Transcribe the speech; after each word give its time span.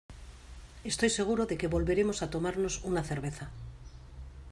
estoy 0.91 1.11
seguro 1.11 1.43
de 1.45 1.59
que 1.59 1.67
volveremos 1.75 2.17
a 2.23 2.31
tomarnos 2.31 2.81
una 2.83 3.03
cerveza 3.03 3.45